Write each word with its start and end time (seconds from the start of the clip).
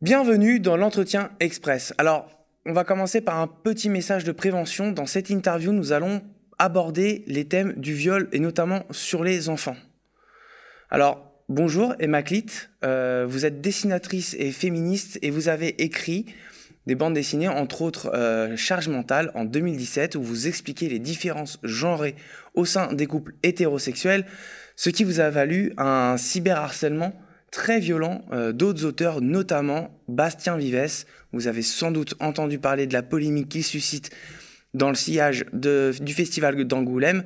Bienvenue 0.00 0.60
dans 0.60 0.76
l'entretien 0.76 1.32
express. 1.40 1.92
Alors, 1.98 2.30
on 2.64 2.72
va 2.72 2.84
commencer 2.84 3.20
par 3.20 3.40
un 3.40 3.48
petit 3.48 3.88
message 3.88 4.22
de 4.22 4.30
prévention. 4.30 4.92
Dans 4.92 5.06
cette 5.06 5.28
interview, 5.28 5.72
nous 5.72 5.90
allons 5.90 6.22
aborder 6.56 7.24
les 7.26 7.48
thèmes 7.48 7.72
du 7.72 7.94
viol 7.94 8.28
et 8.30 8.38
notamment 8.38 8.84
sur 8.92 9.24
les 9.24 9.48
enfants. 9.48 9.74
Alors, 10.88 11.42
bonjour 11.48 11.96
Emma 11.98 12.22
Clit, 12.22 12.46
euh, 12.84 13.26
vous 13.28 13.44
êtes 13.44 13.60
dessinatrice 13.60 14.36
et 14.38 14.52
féministe 14.52 15.18
et 15.20 15.30
vous 15.30 15.48
avez 15.48 15.82
écrit 15.82 16.26
des 16.86 16.94
bandes 16.94 17.14
dessinées, 17.14 17.48
entre 17.48 17.82
autres 17.82 18.12
euh, 18.14 18.56
Charge 18.56 18.86
mentale 18.86 19.32
en 19.34 19.44
2017, 19.44 20.14
où 20.14 20.22
vous 20.22 20.46
expliquez 20.46 20.88
les 20.88 21.00
différences 21.00 21.58
genrées 21.64 22.14
au 22.54 22.64
sein 22.64 22.92
des 22.92 23.08
couples 23.08 23.34
hétérosexuels, 23.42 24.26
ce 24.76 24.90
qui 24.90 25.02
vous 25.02 25.18
a 25.18 25.28
valu 25.28 25.72
un 25.76 26.16
cyberharcèlement 26.16 27.12
très 27.50 27.80
violent 27.80 28.24
euh, 28.32 28.52
d'autres 28.52 28.84
auteurs, 28.84 29.20
notamment 29.20 29.90
Bastien 30.08 30.56
Vives. 30.56 31.04
Vous 31.32 31.46
avez 31.46 31.62
sans 31.62 31.90
doute 31.90 32.14
entendu 32.20 32.58
parler 32.58 32.86
de 32.86 32.92
la 32.92 33.02
polémique 33.02 33.48
qu'il 33.48 33.64
suscite 33.64 34.10
dans 34.74 34.88
le 34.88 34.94
sillage 34.94 35.46
du 35.52 36.12
festival 36.12 36.62
d'Angoulême. 36.64 37.24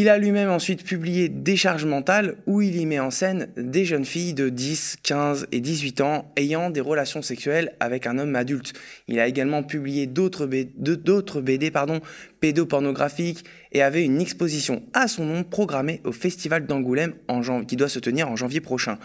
Il 0.00 0.08
a 0.08 0.16
lui-même 0.16 0.48
ensuite 0.48 0.84
publié 0.84 1.28
Décharge 1.28 1.84
mentale 1.84 2.36
où 2.46 2.62
il 2.62 2.76
y 2.76 2.86
met 2.86 3.00
en 3.00 3.10
scène 3.10 3.48
des 3.56 3.84
jeunes 3.84 4.04
filles 4.04 4.32
de 4.32 4.48
10, 4.48 4.98
15 5.02 5.48
et 5.50 5.58
18 5.58 6.02
ans 6.02 6.30
ayant 6.36 6.70
des 6.70 6.80
relations 6.80 7.20
sexuelles 7.20 7.72
avec 7.80 8.06
un 8.06 8.16
homme 8.16 8.36
adulte. 8.36 8.74
Il 9.08 9.18
a 9.18 9.26
également 9.26 9.64
publié 9.64 10.06
d'autres 10.06 10.46
BD, 10.46 11.72
pédopornographiques 12.38 13.44
et 13.72 13.82
avait 13.82 14.04
une 14.04 14.20
exposition 14.20 14.84
à 14.94 15.08
son 15.08 15.24
nom 15.24 15.42
programmée 15.42 16.00
au 16.04 16.12
Festival 16.12 16.66
d'Angoulême 16.66 17.14
qui 17.66 17.74
doit 17.74 17.88
se 17.88 17.98
tenir 17.98 18.30
en 18.30 18.36
janvier 18.36 18.60
prochain. 18.60 19.00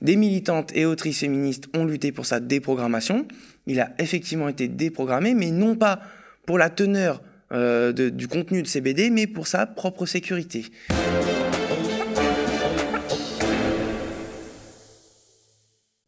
Des 0.00 0.16
militantes 0.16 0.74
et 0.74 0.86
autrices 0.86 1.20
féministes 1.20 1.66
ont 1.76 1.84
lutté 1.84 2.12
pour 2.12 2.24
sa 2.24 2.40
déprogrammation. 2.40 3.28
Il 3.66 3.78
a 3.78 3.90
effectivement 3.98 4.48
été 4.48 4.68
déprogrammé, 4.68 5.34
mais 5.34 5.50
non 5.50 5.76
pas 5.76 6.00
pour 6.46 6.56
la 6.56 6.70
teneur 6.70 7.20
euh, 7.52 7.92
du 7.92 8.28
contenu 8.28 8.62
de 8.62 8.66
ces 8.68 8.80
BD, 8.80 9.10
mais 9.10 9.26
pour 9.26 9.48
sa 9.48 9.66
propre 9.66 10.06
sécurité. 10.06 10.66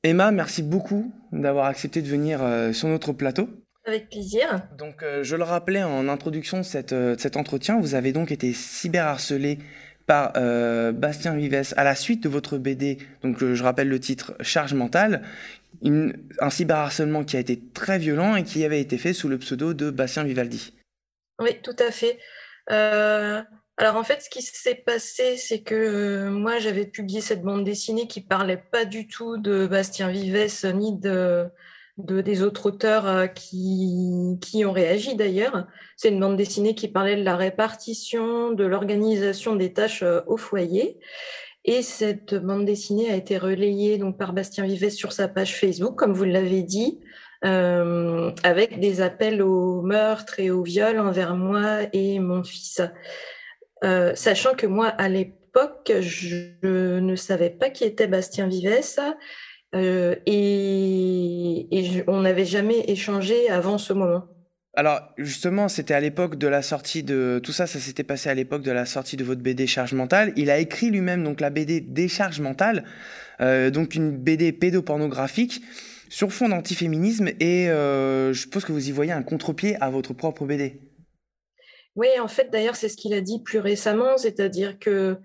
Emma, 0.05 0.31
merci 0.31 0.63
beaucoup 0.63 1.13
d'avoir 1.33 1.67
accepté 1.67 2.01
de 2.01 2.07
venir 2.07 2.43
euh, 2.43 2.73
sur 2.73 2.87
notre 2.87 3.13
plateau. 3.13 3.49
Avec 3.87 4.09
plaisir. 4.11 4.63
Donc, 4.79 5.03
euh, 5.03 5.25
je 5.25 5.35
le 5.35 5.43
rappelais 5.43 5.83
en 5.83 6.09
introduction 6.09 6.61
de, 6.61 7.17
cet 7.19 7.37
entretien, 7.37 7.81
vous 7.81 7.97
avez 7.97 8.13
donc 8.13 8.31
été 8.31 8.53
cyberharcelé 8.53 9.59
par 10.07 10.33
Bastien 10.93 11.35
Vives 11.37 11.75
à 11.77 11.85
la 11.85 11.95
suite 11.95 12.25
de 12.25 12.29
votre 12.29 12.59
BD, 12.59 12.99
donc 13.23 13.39
je 13.39 13.63
rappelle 13.63 13.89
le 13.89 14.01
titre 14.01 14.35
Charge 14.41 14.75
mentale, 14.75 15.23
un 15.85 16.51
cyberharcèlement 16.51 17.23
qui 17.23 17.37
a 17.37 17.41
été 17.41 17.59
très 17.73 17.99
violent 17.99 18.35
et 18.35 18.43
qui 18.43 18.65
avait 18.65 18.81
été 18.81 18.99
fait 18.99 19.13
sous 19.13 19.29
le 19.29 19.39
pseudo 19.39 19.75
de 19.75 19.91
Bastien 19.91 20.25
Vivaldi. 20.25 20.73
Oui, 21.43 21.61
tout 21.63 21.77
à 21.79 21.91
fait. 21.91 22.19
Euh, 22.71 23.43
alors 23.77 23.97
en 23.97 24.05
fait, 24.05 24.23
ce 24.23 24.31
qui 24.31 24.43
s'est 24.43 24.77
passé, 24.87 25.37
c'est 25.37 25.63
que 25.63 25.75
euh, 25.75 26.31
moi, 26.31 26.59
j'avais 26.59 26.87
publié 26.87 27.21
cette 27.21 27.43
bande 27.43 27.65
dessinée 27.65 28.07
qui 28.07 28.21
parlait 28.21 28.63
pas 28.71 28.85
du 28.85 29.09
tout 29.09 29.39
de 29.39 29.67
Bastien 29.67 30.09
Vives 30.09 30.73
ni 30.75 30.97
de, 30.99 31.49
des 31.99 32.43
autres 32.43 32.67
auteurs 32.67 33.09
euh, 33.09 33.27
qui, 33.27 34.39
qui 34.41 34.65
ont 34.65 34.73
réagi 34.73 35.17
d'ailleurs. 35.17 35.67
C'est 35.97 36.11
une 36.11 36.21
bande 36.21 36.37
dessinée 36.37 36.77
qui 36.77 36.87
parlait 36.87 37.17
de 37.17 37.25
la 37.25 37.37
répartition, 37.37 38.53
de 38.53 38.65
l'organisation 38.65 39.57
des 39.57 39.73
tâches 39.73 40.05
au 40.27 40.37
foyer. 40.37 41.01
Et 41.65 41.83
cette 41.83 42.35
bande 42.35 42.65
dessinée 42.65 43.11
a 43.11 43.17
été 43.17 43.39
relayée 43.39 43.99
donc 43.99 44.17
par 44.19 44.33
Bastien 44.33 44.65
Vives 44.65 44.91
sur 44.91 45.13
sa 45.13 45.29
page 45.29 45.57
Facebook, 45.57 45.97
comme 45.97 46.13
vous 46.13 46.25
l'avez 46.25 46.63
dit. 46.63 47.01
Euh, 47.45 48.31
avec 48.45 48.79
des 48.79 49.01
appels 49.01 49.43
au 49.43 49.83
meurtre 49.83 50.39
et 50.39 50.53
au 50.53 50.63
viol 50.63 51.01
envers 51.01 51.35
moi 51.35 51.81
et 51.93 52.21
mon 52.21 52.45
fils. 52.45 52.81
Euh, 53.83 54.15
sachant 54.15 54.55
que 54.55 54.69
moi, 54.69 54.87
à 54.87 55.09
l'époque, 55.09 55.93
je 56.01 57.01
ne 57.01 57.17
savais 57.17 57.51
pas 57.51 57.71
qui 57.71 57.83
était 57.83 58.07
Bastien 58.07 58.47
Vives 58.47 59.01
euh, 59.75 60.15
et, 60.25 62.05
on 62.07 62.21
n'avait 62.21 62.45
jamais 62.45 62.85
échangé 62.87 63.51
avant 63.51 63.77
ce 63.77 63.93
moment. 63.93 64.23
Alors 64.75 65.01
justement, 65.19 65.69
c'était 65.69 65.95
à 65.95 66.01
l'époque 66.01 66.37
de 66.37 66.47
la 66.47 66.63
sortie 66.63 67.03
de 67.03 67.41
tout 67.43 67.53
ça, 67.53 67.67
ça 67.67 67.81
s'était 67.81 68.05
passé 68.05 68.31
à 68.31 68.35
l'époque 68.35 68.63
de 68.63 68.71
la 68.71 68.87
sortie 68.87 69.17
de 69.17 69.25
votre 69.25 69.41
BD 69.41 69.67
Charge 69.67 69.95
mentale. 69.95 70.33
Il 70.37 70.49
a 70.49 70.59
écrit 70.59 70.91
lui-même 70.91 71.25
donc 71.25 71.41
la 71.41 71.51
BD 71.51 71.81
Décharge 71.81 72.41
mentale, 72.41 72.85
donc 73.41 73.97
une 73.97 74.17
BD 74.17 74.53
pédopornographique 74.53 75.61
sur 76.13 76.31
fond 76.31 76.51
d'antiféminisme 76.51 77.29
et 77.41 77.71
euh, 77.71 78.35
je 78.35 78.43
suppose 78.43 78.67
que 78.67 78.73
vous 78.73 78.87
y 78.87 78.93
voyez 78.93 79.13
un 79.13 79.23
contre-pied 79.23 79.79
à 79.81 79.89
votre 79.89 80.13
propre 80.13 80.45
BD. 80.45 80.79
Oui, 81.97 82.09
en 82.21 82.29
fait, 82.29 82.51
d'ailleurs, 82.51 82.77
c'est 82.77 82.91
ce 82.91 82.99
qu'il 82.99 83.15
a 83.15 83.23
dit 83.23 83.43
plus 83.43 83.59
récemment, 83.59 84.19
c'est-à-dire 84.19 84.79
que, 84.79 85.17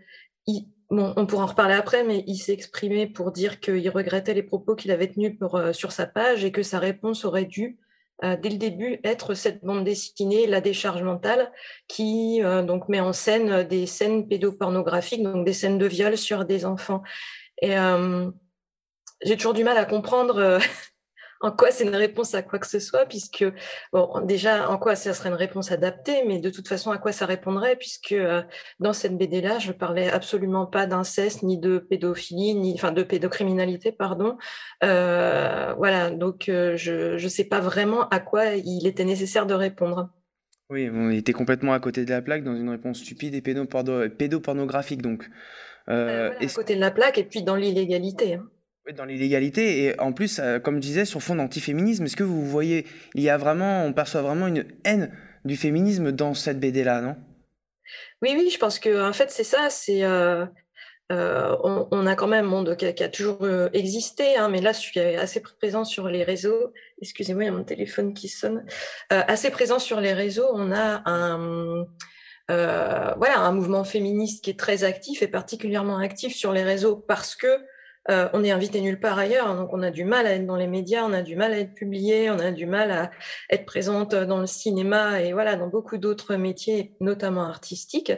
bon, 0.90 1.14
on 1.18 1.26
pourra 1.26 1.44
en 1.44 1.48
reparler 1.48 1.74
après, 1.74 2.06
mais 2.06 2.24
il 2.26 2.38
s'est 2.38 2.54
exprimé 2.54 3.06
pour 3.06 3.34
dire 3.34 3.60
qu'il 3.60 3.90
regrettait 3.90 4.34
les 4.34 4.44
propos 4.44 4.76
qu'il 4.76 4.92
avait 4.92 5.08
tenus 5.08 5.36
euh, 5.42 5.74
sur 5.74 5.92
sa 5.92 6.06
page 6.06 6.46
et 6.46 6.54
que 6.54 6.64
sa 6.64 6.80
réponse 6.80 7.26
aurait 7.26 7.46
dû, 7.46 7.78
euh, 8.24 8.38
dès 8.42 8.50
le 8.50 8.58
début, 8.58 9.02
être 9.04 9.34
cette 9.34 9.66
bande 9.66 9.84
dessinée, 9.84 10.48
La 10.48 10.62
décharge 10.62 11.04
mentale, 11.04 11.52
qui 11.90 12.40
donc 12.66 12.88
met 12.88 13.02
en 13.02 13.12
scène 13.12 13.64
des 13.64 13.88
scènes 13.88 14.26
pédopornographiques, 14.26 15.22
donc 15.22 15.46
des 15.46 15.54
scènes 15.54 15.80
de 15.80 15.86
viol 15.86 16.18
sur 16.18 16.46
des 16.46 16.64
enfants. 16.64 17.04
Et 17.62 17.76
j'ai 19.24 19.36
toujours 19.36 19.54
du 19.54 19.64
mal 19.64 19.78
à 19.78 19.86
comprendre 19.86 20.38
euh, 20.38 20.60
en 21.42 21.52
quoi 21.52 21.72
c'est 21.72 21.84
une 21.84 21.96
réponse 21.96 22.34
à 22.34 22.42
quoi 22.42 22.60
que 22.60 22.68
ce 22.68 22.80
soit, 22.80 23.06
puisque, 23.06 23.46
bon, 23.94 24.22
déjà, 24.26 24.70
en 24.70 24.78
quoi 24.78 24.96
ça 24.96 25.14
serait 25.14 25.30
une 25.30 25.36
réponse 25.36 25.72
adaptée, 25.72 26.24
mais 26.28 26.40
de 26.40 26.50
toute 26.50 26.68
façon, 26.68 26.92
à 26.92 26.98
quoi 26.98 27.12
ça 27.12 27.26
répondrait, 27.26 27.76
puisque 27.76 28.14
euh, 28.14 28.42
dans 28.80 28.94
cette 28.94 29.18
BD-là, 29.18 29.60
je 29.60 29.72
parlais 29.72 30.10
absolument 30.10 30.66
pas 30.66 30.88
d'inceste, 30.88 31.44
ni 31.44 31.60
de 31.60 31.78
pédophilie, 31.78 32.56
ni, 32.56 32.74
enfin, 32.74 32.92
de 32.92 33.04
pédocriminalité, 33.04 33.92
pardon. 33.92 34.38
Euh, 34.84 35.74
voilà, 35.78 36.10
donc 36.10 36.46
je 36.48 37.22
ne 37.22 37.28
sais 37.28 37.46
pas 37.46 37.60
vraiment 37.60 38.10
à 38.10 38.20
quoi 38.20 38.56
il 38.56 38.88
était 38.88 39.06
nécessaire 39.06 39.46
de 39.46 39.54
répondre. 39.54 40.10
Oui, 40.70 40.90
on 40.92 41.10
était 41.12 41.34
complètement 41.34 41.74
à 41.74 41.80
côté 41.80 42.04
de 42.04 42.10
la 42.10 42.22
plaque 42.22 42.44
dans 42.44 42.56
une 42.56 42.70
réponse 42.70 42.98
stupide 43.00 43.34
et 43.36 43.42
pédopornographique, 43.42 45.02
donc. 45.02 45.30
à 45.88 46.32
côté 46.54 46.76
de 46.76 46.82
la 46.82 46.92
plaque 46.92 47.20
et 47.20 47.24
puis 47.24 47.44
dans 47.44 47.56
l'illégalité. 47.56 48.34
Hein 48.34 48.50
dans 48.94 49.06
l'illégalité 49.06 49.84
et 49.84 50.00
en 50.00 50.14
plus, 50.14 50.40
euh, 50.40 50.60
comme 50.60 50.76
je 50.76 50.82
disais, 50.82 51.06
sur 51.06 51.22
fond 51.22 51.36
d'antiféminisme, 51.36 52.06
est-ce 52.06 52.16
que 52.16 52.24
vous 52.24 52.46
voyez, 52.46 52.86
il 53.16 53.24
y 53.24 53.30
a 53.30 53.38
vraiment, 53.38 53.86
on 53.86 53.94
perçoit 53.94 54.22
vraiment 54.22 54.48
une 54.48 54.66
haine 54.86 55.12
du 55.46 55.58
féminisme 55.58 56.12
dans 56.12 56.34
cette 56.34 56.60
BD-là, 56.60 57.02
non? 57.02 57.16
Oui, 58.22 58.34
oui, 58.36 58.50
je 58.52 58.58
pense 58.58 58.80
que 58.80 59.08
en 59.08 59.14
fait 59.14 59.32
c'est 59.32 59.46
ça, 59.46 59.70
c'est 59.70 60.04
euh, 60.04 60.46
euh, 61.12 61.56
on, 61.64 62.06
a 62.06 62.16
quand 62.16 62.28
même 62.28 62.46
un 62.46 62.50
monde 62.50 62.76
qui 62.76 62.86
a, 62.86 63.10
toujours 63.10 63.48
existé, 63.72 64.36
hein, 64.36 64.50
mais 64.50 64.60
là 64.60 64.74
je 64.74 64.80
suis 64.80 65.00
assez 65.00 65.42
présent 65.42 65.86
sur 65.86 66.10
les 66.10 66.24
réseaux. 66.24 66.74
Excusez-moi, 67.02 67.44
il 67.44 67.46
y 67.46 67.50
a 67.50 67.54
mon 67.54 67.64
téléphone 67.64 68.14
qui 68.14 68.28
sonne. 68.28 68.66
assez 69.10 69.52
présent 69.52 69.80
sur 69.80 70.02
les 70.02 70.14
réseaux, 70.14 70.50
on 70.54 70.74
a 70.74 71.02
voilà 72.50 73.40
un 73.40 73.52
mouvement 73.54 73.86
féministe 73.86 74.44
qui 74.44 74.50
est 74.50 74.60
très 74.60 74.84
actif 74.84 75.22
et 75.22 75.30
particulièrement 75.30 75.98
actif 75.98 76.36
sur 76.36 76.52
les 76.52 76.64
réseaux 76.64 76.98
parce 76.98 77.38
que 77.38 77.48
euh, 78.10 78.30
on 78.34 78.44
est 78.44 78.52
invité 78.52 78.82
nulle 78.82 79.00
part 79.00 79.18
ailleurs, 79.18 79.56
donc 79.56 79.74
on 79.74 79.82
a 79.82 79.92
du 79.92 80.06
mal 80.06 80.28
à 80.28 80.34
être 80.34 80.46
dans 80.46 80.56
les 80.56 80.68
médias, 80.68 81.04
on 81.04 81.14
a 81.14 81.22
du 81.22 81.36
mal 81.36 81.54
à 81.54 81.60
être 81.60 81.74
publié, 81.74 82.30
on 82.30 82.40
a 82.40 82.52
du 82.52 82.66
mal 82.66 82.92
à 82.92 83.12
être 83.50 83.66
présente 83.66 84.16
dans 84.16 84.40
le 84.40 84.48
cinéma 84.48 85.22
et 85.22 85.34
voilà, 85.34 85.56
dans 85.56 85.68
beaucoup 85.68 85.98
d'autres 85.98 86.36
métiers, 86.36 86.96
notamment 87.02 87.44
artistiques. 87.44 88.14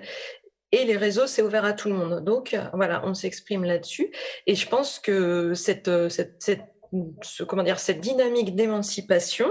Et 0.72 0.86
les 0.86 0.98
réseaux, 0.98 1.26
c'est 1.26 1.42
ouvert 1.42 1.66
à 1.66 1.74
tout 1.74 1.90
le 1.90 1.96
monde. 1.96 2.24
Donc 2.24 2.56
voilà, 2.74 3.02
on 3.04 3.16
s'exprime 3.16 3.64
là-dessus. 3.64 4.12
Et 4.46 4.54
je 4.54 4.68
pense 4.68 5.00
que 5.00 5.56
cette, 5.56 5.90
cette, 6.10 6.62
comment 7.48 7.64
dire, 7.64 7.80
cette 7.80 8.02
dynamique 8.02 8.56
d'émancipation 8.56 9.50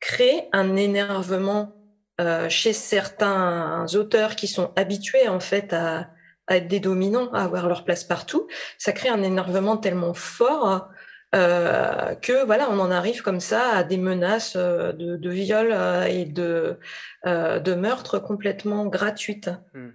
crée 0.00 0.48
un 0.52 0.76
énervement 0.76 1.74
euh, 2.20 2.48
chez 2.48 2.72
certains 2.72 3.86
auteurs 3.94 4.36
qui 4.36 4.48
sont 4.48 4.72
habitués 4.76 5.28
en 5.28 5.40
fait 5.40 5.72
à, 5.72 6.10
à 6.48 6.56
être 6.56 6.68
des 6.68 6.80
dominants, 6.80 7.30
à 7.32 7.44
avoir 7.44 7.68
leur 7.68 7.84
place 7.84 8.04
partout, 8.04 8.48
ça 8.78 8.92
crée 8.92 9.08
un 9.08 9.22
énervement 9.22 9.76
tellement 9.76 10.14
fort 10.14 10.88
euh, 11.34 12.14
que 12.14 12.46
voilà, 12.46 12.70
on 12.70 12.78
en 12.78 12.90
arrive 12.90 13.20
comme 13.20 13.40
ça 13.40 13.76
à 13.76 13.84
des 13.84 13.98
menaces 13.98 14.54
euh, 14.56 14.92
de, 14.94 15.30
viol 15.30 15.68
euh, 15.72 16.06
et 16.06 16.24
de, 16.24 16.78
meurtre 17.74 18.18
complètement 18.18 18.86
gratuites. 18.86 19.50
Hmm. 19.74 19.90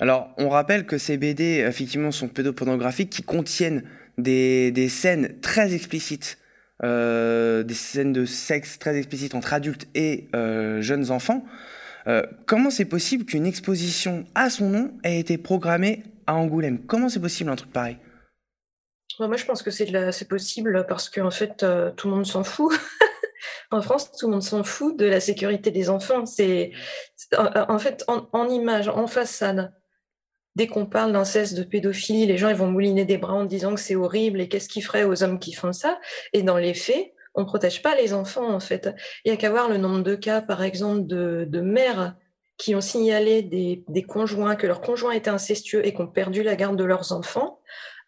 Alors, 0.00 0.30
on 0.36 0.48
rappelle 0.48 0.84
que 0.84 0.98
ces 0.98 1.16
BD, 1.16 1.64
effectivement, 1.66 2.10
sont 2.10 2.28
pédopornographiques 2.28 3.10
qui 3.10 3.22
contiennent 3.22 3.84
des 4.16 4.88
scènes 4.88 5.38
très 5.40 5.74
explicites, 5.74 6.38
des 6.82 7.74
scènes 7.74 8.12
de 8.12 8.24
sexe 8.24 8.78
très 8.78 8.96
explicites 8.96 9.34
entre 9.36 9.52
adultes 9.52 9.86
et 9.94 10.28
jeunes 10.32 11.10
enfants. 11.10 11.44
Euh, 12.08 12.22
comment 12.46 12.70
c'est 12.70 12.86
possible 12.86 13.24
qu'une 13.24 13.46
exposition 13.46 14.24
à 14.34 14.48
son 14.48 14.70
nom 14.70 14.92
ait 15.04 15.20
été 15.20 15.36
programmée 15.36 16.04
à 16.26 16.34
Angoulême? 16.34 16.84
Comment 16.86 17.08
c'est 17.08 17.20
possible 17.20 17.50
un 17.50 17.56
truc 17.56 17.72
pareil? 17.72 17.98
Moi, 19.20 19.36
je 19.36 19.44
pense 19.44 19.62
que 19.62 19.70
c'est 19.70 20.28
possible 20.28 20.86
parce 20.88 21.10
qu'en 21.10 21.30
fait, 21.30 21.64
tout 21.96 22.08
le 22.08 22.14
monde 22.14 22.26
s'en 22.26 22.44
fout. 22.44 22.72
en 23.70 23.82
France, 23.82 24.12
tout 24.12 24.26
le 24.26 24.32
monde 24.32 24.42
s'en 24.42 24.62
fout 24.62 24.96
de 24.96 25.06
la 25.06 25.20
sécurité 25.20 25.70
des 25.70 25.90
enfants. 25.90 26.24
C'est 26.24 26.70
en 27.36 27.78
fait 27.78 28.04
en, 28.06 28.48
image, 28.48 28.88
en 28.88 29.06
façade. 29.06 29.74
Dès 30.54 30.66
qu'on 30.66 30.86
parle 30.86 31.12
d'inceste, 31.12 31.56
de 31.56 31.62
pédophilie, 31.62 32.26
les 32.26 32.38
gens 32.38 32.48
ils 32.48 32.56
vont 32.56 32.70
mouliner 32.70 33.04
des 33.04 33.18
bras 33.18 33.34
en 33.34 33.44
disant 33.44 33.74
que 33.74 33.80
c'est 33.80 33.96
horrible 33.96 34.40
et 34.40 34.48
qu'est-ce 34.48 34.68
qu'ils 34.68 34.84
feraient 34.84 35.04
aux 35.04 35.22
hommes 35.22 35.38
qui 35.38 35.52
font 35.52 35.72
ça? 35.72 36.00
Et 36.32 36.42
dans 36.42 36.56
les 36.56 36.74
faits, 36.74 37.12
on 37.38 37.42
ne 37.42 37.46
protège 37.46 37.82
pas 37.82 37.94
les 37.94 38.12
enfants 38.12 38.52
en 38.52 38.60
fait. 38.60 38.94
Il 39.24 39.30
n'y 39.30 39.34
a 39.34 39.40
qu'à 39.40 39.50
voir 39.50 39.68
le 39.68 39.78
nombre 39.78 40.02
de 40.02 40.16
cas, 40.16 40.42
par 40.42 40.62
exemple, 40.62 41.06
de, 41.06 41.60
mères 41.60 42.16
qui 42.56 42.74
ont 42.74 42.80
signalé 42.80 43.42
des, 43.42 43.84
des, 43.86 44.02
conjoints, 44.02 44.56
que 44.56 44.66
leurs 44.66 44.80
conjoints 44.80 45.12
étaient 45.12 45.30
incestueux 45.30 45.86
et 45.86 45.94
qui 45.94 46.00
ont 46.00 46.08
perdu 46.08 46.42
la 46.42 46.56
garde 46.56 46.76
de 46.76 46.82
leurs 46.82 47.12
enfants. 47.12 47.60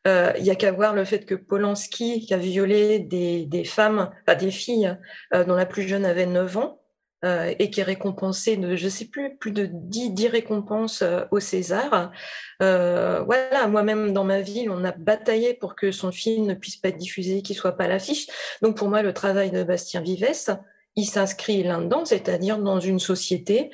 Euh, 0.09 0.33
il 0.39 0.45
y 0.45 0.51
a 0.51 0.57
qu'à 0.57 0.73
voir 0.73 0.95
le 0.95 1.05
fait 1.05 1.25
que 1.25 1.37
Polanski, 1.37 2.27
qui 2.27 2.35
a 2.35 2.39
violé 2.39 2.99
des, 2.99 3.47
des 3.47 3.65
femmes, 3.65 4.11
pas 4.27 4.35
des 4.35 4.51
filles, 4.51 4.97
euh, 5.33 5.45
dont 5.45 5.55
la 5.55 5.67
plus 5.67 5.83
jeune 5.83 6.05
avait 6.05 6.27
9 6.27 6.57
ans, 6.57 6.80
euh, 7.25 7.55
et 7.59 7.71
qui 7.71 7.81
est 7.81 7.85
récompensé 7.85 8.57
de, 8.57 8.77
je 8.77 8.89
sais 8.89 9.07
plus, 9.07 9.37
plus 9.37 9.53
de 9.53 9.69
10, 9.71 10.11
10 10.11 10.29
récompenses 10.29 11.05
au 11.31 11.41
César. 11.41 12.13
voilà, 12.61 13.67
moi-même 13.69 14.13
dans 14.13 14.25
ma 14.25 14.41
ville, 14.41 14.71
on 14.71 14.85
a 14.85 14.93
bataillé 14.93 15.55
pour 15.55 15.77
que 15.77 15.93
son 15.93 16.13
film 16.13 16.47
ne 16.47 16.55
puisse 16.55 16.77
pas 16.77 16.89
être 16.89 16.97
diffusé, 16.97 17.43
qu'il 17.43 17.57
soit 17.57 17.77
pas 17.77 17.85
à 17.85 17.89
l'affiche. 17.89 18.27
Donc 18.63 18.77
pour 18.77 18.89
moi, 18.89 19.03
le 19.03 19.13
travail 19.13 19.51
de 19.51 19.63
Bastien 19.63 20.01
Vives, 20.01 20.27
il 20.97 21.05
s'inscrit 21.05 21.63
là-dedans, 21.63 22.05
c'est-à-dire 22.05 22.59
dans 22.59 22.81
une 22.81 22.99
société 22.99 23.71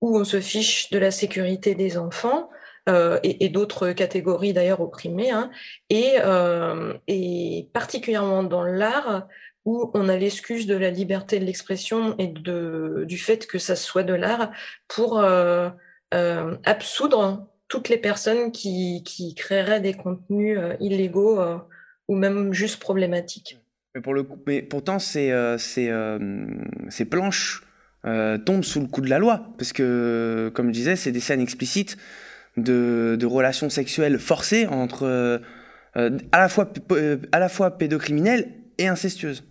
où 0.00 0.16
on 0.16 0.24
se 0.24 0.40
fiche 0.40 0.90
de 0.90 0.98
la 0.98 1.10
sécurité 1.10 1.74
des 1.74 1.98
enfants, 1.98 2.50
euh, 2.88 3.18
et, 3.22 3.50
d'autres 3.50 3.90
catégories 3.90 4.54
d'ailleurs 4.54 4.80
opprimées, 4.80 5.30
hein, 5.30 5.50
euh, 5.92 6.94
et, 7.06 7.68
particulièrement 7.74 8.42
dans 8.42 8.62
l'art 8.62 9.26
où 9.68 9.90
on 9.92 10.08
a 10.08 10.16
l'excuse 10.16 10.66
de 10.66 10.74
la 10.74 10.90
liberté 10.90 11.38
de 11.38 11.44
l'expression 11.44 12.14
et 12.18 12.28
de, 12.28 13.04
du 13.06 13.18
fait 13.18 13.46
que 13.46 13.58
ça 13.58 13.76
soit 13.76 14.02
de 14.02 14.14
l'art 14.14 14.50
pour 14.88 15.20
euh, 15.20 15.68
absoudre 16.64 17.46
toutes 17.68 17.90
les 17.90 17.98
personnes 17.98 18.50
qui, 18.50 19.02
qui 19.04 19.34
créeraient 19.34 19.82
des 19.82 19.92
contenus 19.92 20.58
illégaux 20.80 21.38
ou 22.08 22.16
même 22.16 22.54
juste 22.54 22.80
problématiques. 22.80 23.58
Mais, 23.94 24.00
pour 24.00 24.14
le 24.14 24.22
coup, 24.22 24.38
mais 24.46 24.62
pourtant, 24.62 24.98
ces, 24.98 25.34
ces, 25.58 27.04
planches 27.04 27.62
tombent 28.46 28.64
sous 28.64 28.80
le 28.80 28.86
coup 28.86 29.02
de 29.02 29.10
la 29.10 29.18
loi, 29.18 29.52
parce 29.58 29.74
que, 29.74 30.50
comme 30.54 30.68
je 30.68 30.72
disais, 30.72 30.96
c'est 30.96 31.12
des 31.12 31.20
scènes 31.20 31.42
explicites 31.42 31.98
de, 32.62 33.26
relations 33.26 33.70
sexuelles 33.70 34.18
forcées 34.18 34.66
entre 34.66 35.04
euh, 35.04 35.38
euh, 35.96 36.18
à, 36.32 36.38
la 36.38 36.48
fois, 36.48 36.70
euh, 36.92 37.18
à 37.32 37.38
la 37.38 37.48
fois 37.48 37.78
pédocriminelles 37.78 38.52
et 38.78 38.88
incestueuses. 38.88 39.44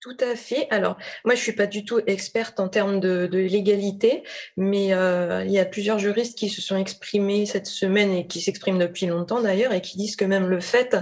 Tout 0.00 0.16
à 0.20 0.34
fait. 0.34 0.66
Alors, 0.70 0.96
moi, 1.26 1.34
je 1.34 1.40
suis 1.40 1.52
pas 1.52 1.66
du 1.66 1.84
tout 1.84 2.00
experte 2.06 2.58
en 2.58 2.68
termes 2.68 3.00
de, 3.00 3.28
légalité, 3.32 4.22
mais 4.56 4.86
il 4.86 5.50
y 5.50 5.58
a 5.58 5.64
plusieurs 5.66 5.98
juristes 5.98 6.38
qui 6.38 6.48
se 6.48 6.62
sont 6.62 6.78
exprimés 6.78 7.44
cette 7.44 7.66
semaine 7.66 8.12
et 8.12 8.26
qui 8.26 8.40
s'expriment 8.40 8.78
depuis 8.78 9.06
longtemps 9.06 9.42
d'ailleurs 9.42 9.72
et 9.72 9.82
qui 9.82 9.98
disent 9.98 10.16
que 10.16 10.24
même 10.24 10.48
le 10.48 10.60
fait 10.60 10.96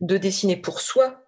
de 0.00 0.16
dessiner 0.16 0.56
pour 0.56 0.80
soi 0.80 1.22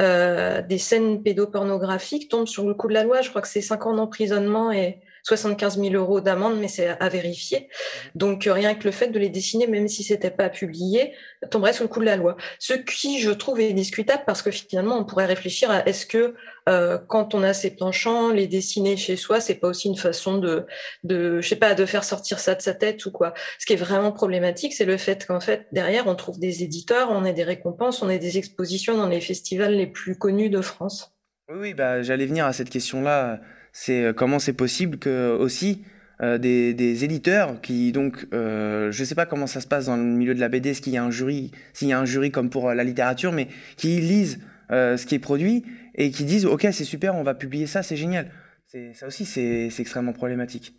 des 0.00 0.78
scènes 0.78 1.22
pédopornographiques 1.22 2.28
tombe 2.28 2.48
sur 2.48 2.66
le 2.66 2.74
coup 2.74 2.88
de 2.88 2.94
la 2.94 3.04
loi. 3.04 3.20
Je 3.20 3.30
crois 3.30 3.42
que 3.42 3.48
c'est 3.48 3.60
cinq 3.60 3.86
ans 3.86 3.94
d'emprisonnement 3.94 4.72
et 4.72 5.00
75 5.24 5.78
000 5.78 5.94
euros 5.94 6.20
d'amende, 6.20 6.58
mais 6.60 6.68
c'est 6.68 6.88
à 6.88 7.08
vérifier. 7.08 7.60
Mhm. 7.60 8.10
Donc, 8.14 8.46
euh, 8.46 8.52
rien 8.52 8.74
que 8.74 8.84
le 8.84 8.90
fait 8.90 9.08
de 9.08 9.18
les 9.18 9.30
dessiner, 9.30 9.66
même 9.66 9.88
si 9.88 10.04
c'était 10.04 10.30
pas 10.30 10.50
publié, 10.50 11.14
tomberait 11.50 11.72
sous 11.72 11.82
le 11.82 11.88
coup 11.88 12.00
de 12.00 12.04
la 12.04 12.16
loi. 12.16 12.36
Ce 12.58 12.74
qui, 12.74 13.20
je 13.20 13.30
trouve, 13.30 13.60
est 13.60 13.72
discutable 13.72 14.22
parce 14.26 14.42
que 14.42 14.50
finalement, 14.50 14.98
on 14.98 15.04
pourrait 15.04 15.26
réfléchir 15.26 15.70
à 15.70 15.86
est-ce 15.86 16.06
que 16.06 16.34
euh, 16.68 16.98
quand 17.08 17.34
on 17.34 17.42
a 17.42 17.54
ces 17.54 17.74
penchants, 17.74 18.30
les 18.30 18.46
dessiner 18.46 18.96
chez 18.96 19.16
soi, 19.16 19.40
c'est 19.40 19.54
pas 19.54 19.68
aussi 19.68 19.88
une 19.88 19.96
façon 19.96 20.38
de, 20.38 20.66
de, 21.02 21.40
je 21.40 21.48
sais 21.48 21.56
pas, 21.56 21.74
de 21.74 21.86
faire 21.86 22.04
sortir 22.04 22.38
ça 22.38 22.54
de 22.54 22.62
sa 22.62 22.74
tête 22.74 23.04
ou 23.06 23.10
quoi. 23.10 23.32
Ce 23.58 23.66
qui 23.66 23.72
est 23.72 23.76
vraiment 23.76 24.12
problématique, 24.12 24.74
c'est 24.74 24.84
le 24.84 24.96
fait 24.98 25.26
qu'en 25.26 25.40
fait, 25.40 25.66
derrière, 25.72 26.06
on 26.06 26.14
trouve 26.14 26.38
des 26.38 26.62
éditeurs, 26.62 27.10
on 27.10 27.24
a 27.24 27.32
des 27.32 27.44
récompenses, 27.44 28.02
on 28.02 28.08
a 28.08 28.18
des 28.18 28.38
expositions 28.38 28.96
dans 28.96 29.08
les 29.08 29.20
festivals 29.20 29.74
les 29.74 29.86
plus 29.86 30.18
connus 30.18 30.50
de 30.50 30.60
France. 30.60 31.14
Oui, 31.48 31.56
oui 31.60 31.74
bah, 31.74 32.02
j'allais 32.02 32.26
venir 32.26 32.44
à 32.44 32.52
cette 32.52 32.70
question-là 32.70 33.40
c'est 33.74 34.04
euh, 34.04 34.12
comment 34.14 34.38
c'est 34.38 34.54
possible 34.54 34.98
que 34.98 35.36
aussi 35.36 35.82
euh, 36.22 36.38
des, 36.38 37.04
éditeurs 37.04 37.60
qui 37.60 37.92
donc 37.92 38.26
euh, 38.32 38.90
je 38.92 39.04
sais 39.04 39.16
pas 39.16 39.26
comment 39.26 39.48
ça 39.48 39.60
se 39.60 39.66
passe 39.66 39.86
dans 39.86 39.96
le 39.96 40.02
milieu 40.02 40.34
de 40.34 40.40
la 40.40 40.48
BD, 40.48 40.72
qu'il 40.72 40.94
y 40.94 40.96
a 40.96 41.04
un 41.04 41.10
jury, 41.10 41.50
s'il 41.74 41.88
y 41.88 41.92
a 41.92 41.98
un 41.98 42.04
jury 42.06 42.30
comme 42.30 42.48
pour 42.48 42.72
la 42.72 42.84
littérature, 42.84 43.32
mais 43.32 43.48
qui 43.76 44.00
lisent 44.00 44.38
ce 44.70 45.04
qui 45.04 45.16
est 45.16 45.20
produit 45.20 45.64
et 45.94 46.10
qui 46.10 46.24
disent 46.24 46.46
ok 46.46 46.68
c'est 46.72 46.84
super, 46.84 47.14
on 47.16 47.22
va 47.22 47.34
publier 47.34 47.66
ça, 47.66 47.82
c'est 47.82 47.96
génial. 47.96 48.30
C'est 48.68 48.94
ça 48.94 49.06
aussi 49.06 49.26
c'est 49.26 49.68
extrêmement 49.78 50.12
problématique. 50.12 50.74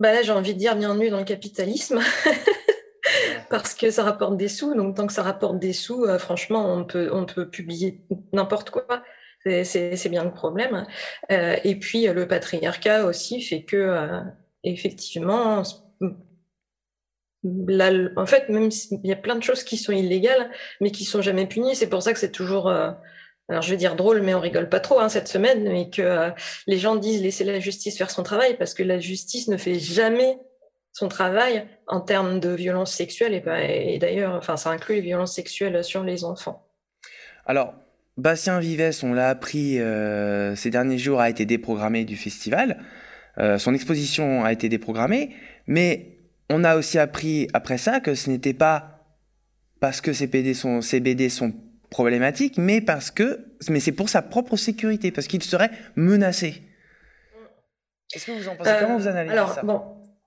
Bah 0.00 0.12
là 0.12 0.22
j'ai 0.22 0.32
envie 0.32 0.54
de 0.54 0.58
dire 0.58 0.76
bienvenue 0.76 1.10
dans 1.10 1.20
le 1.20 1.24
capitalisme. 1.24 2.00
parce 3.48 3.74
que 3.74 3.90
ça 3.90 4.02
rapporte 4.02 4.36
des 4.36 4.48
sous. 4.48 4.74
Donc, 4.74 4.96
tant 4.96 5.06
que 5.06 5.12
ça 5.12 5.22
rapporte 5.22 5.58
des 5.60 5.72
sous, 5.72 6.06
franchement, 6.18 6.74
on 6.74 6.84
peut, 6.84 7.10
on 7.12 7.26
peut 7.26 7.48
publier 7.48 8.00
n'importe 8.32 8.70
quoi. 8.70 8.86
C'est 9.44 10.08
bien 10.08 10.24
le 10.24 10.32
problème. 10.32 10.86
Euh, 11.30 11.56
et 11.64 11.76
puis 11.78 12.06
le 12.06 12.26
patriarcat 12.26 13.04
aussi 13.04 13.42
fait 13.42 13.62
que 13.62 13.76
euh, 13.76 14.20
effectivement, 14.62 15.62
en 17.44 18.26
fait, 18.26 18.48
même 18.48 18.70
s'il 18.70 19.04
y 19.04 19.12
a 19.12 19.16
plein 19.16 19.36
de 19.36 19.42
choses 19.42 19.62
qui 19.62 19.76
sont 19.76 19.92
illégales, 19.92 20.50
mais 20.80 20.90
qui 20.90 21.04
sont 21.04 21.20
jamais 21.20 21.46
punies, 21.46 21.76
c'est 21.76 21.90
pour 21.90 22.02
ça 22.02 22.14
que 22.14 22.18
c'est 22.18 22.32
toujours, 22.32 22.68
euh, 22.68 22.90
alors 23.50 23.60
je 23.60 23.70
vais 23.70 23.76
dire 23.76 23.96
drôle, 23.96 24.22
mais 24.22 24.34
on 24.34 24.40
rigole 24.40 24.70
pas 24.70 24.80
trop 24.80 24.98
hein, 24.98 25.10
cette 25.10 25.28
semaine, 25.28 25.64
mais 25.64 25.90
que 25.90 26.30
les 26.66 26.78
gens 26.78 26.96
disent 26.96 27.22
laisser 27.22 27.44
la 27.44 27.60
justice 27.60 27.98
faire 27.98 28.10
son 28.10 28.22
travail 28.22 28.56
parce 28.56 28.72
que 28.72 28.82
la 28.82 28.98
justice 28.98 29.48
ne 29.48 29.58
fait 29.58 29.78
jamais 29.78 30.38
son 30.94 31.08
travail 31.08 31.68
en 31.86 32.00
termes 32.00 32.40
de 32.40 32.48
violences 32.50 32.94
sexuelles 32.94 33.34
et, 33.34 33.94
et 33.94 33.98
d'ailleurs, 33.98 34.36
enfin, 34.36 34.56
ça 34.56 34.70
inclut 34.70 34.94
les 34.94 35.00
violences 35.02 35.34
sexuelles 35.34 35.84
sur 35.84 36.02
les 36.02 36.24
enfants. 36.24 36.66
Alors, 37.44 37.74
Bastien 38.16 38.60
Vives, 38.60 39.00
on 39.02 39.12
l'a 39.12 39.28
appris 39.28 39.80
euh, 39.80 40.54
ces 40.54 40.70
derniers 40.70 40.98
jours, 40.98 41.20
a 41.20 41.28
été 41.28 41.46
déprogrammé 41.46 42.04
du 42.04 42.16
festival. 42.16 42.78
Euh, 43.38 43.58
son 43.58 43.74
exposition 43.74 44.44
a 44.44 44.52
été 44.52 44.68
déprogrammée, 44.68 45.34
mais 45.66 46.18
on 46.48 46.62
a 46.62 46.76
aussi 46.76 46.98
appris 46.98 47.48
après 47.52 47.78
ça 47.78 48.00
que 48.00 48.14
ce 48.14 48.30
n'était 48.30 48.54
pas 48.54 48.94
parce 49.80 50.00
que 50.00 50.12
ces, 50.12 50.28
BD 50.28 50.54
sont, 50.54 50.80
ces 50.80 51.00
BD 51.00 51.28
sont 51.28 51.52
problématiques, 51.90 52.56
mais 52.56 52.80
parce 52.80 53.10
que, 53.10 53.46
mais 53.68 53.80
c'est 53.80 53.92
pour 53.92 54.08
sa 54.08 54.22
propre 54.22 54.56
sécurité, 54.56 55.10
parce 55.10 55.26
qu'il 55.26 55.42
serait 55.42 55.70
menacé. 55.96 56.62
Est-ce 58.14 58.26
que 58.26 58.32
vous 58.32 58.48
en 58.48 58.54
pensez? 58.56 58.70
Comment 58.80 58.98
vous 58.98 59.08
analysez 59.08 59.32
alors, 59.32 59.54
ça? 59.54 59.62
bon, 59.62 59.82